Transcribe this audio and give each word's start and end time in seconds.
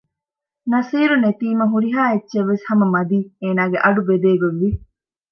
ނަޞީރު 0.71 1.15
ނެތީމާ 1.23 1.63
ހުރިހާ 1.73 2.01
އެއްޗެއްވެސް 2.11 2.63
ހަމަ 2.69 2.85
މަދީ 2.93 3.19
އޭނާގެ 3.41 3.77
އަޑު 3.83 4.01
ބެދޭގޮތް 4.07 4.59
ވި 4.61 4.69